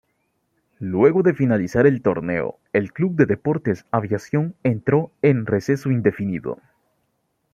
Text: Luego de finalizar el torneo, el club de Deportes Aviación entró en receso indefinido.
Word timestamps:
Luego 0.79 1.21
de 1.21 1.35
finalizar 1.35 1.85
el 1.85 2.01
torneo, 2.01 2.57
el 2.73 2.91
club 2.91 3.13
de 3.15 3.27
Deportes 3.27 3.85
Aviación 3.91 4.55
entró 4.63 5.11
en 5.21 5.45
receso 5.45 5.91
indefinido. 5.91 6.59